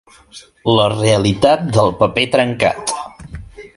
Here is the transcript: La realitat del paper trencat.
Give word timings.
La 0.77 0.87
realitat 0.93 1.67
del 1.77 1.93
paper 2.01 2.25
trencat. 2.37 2.95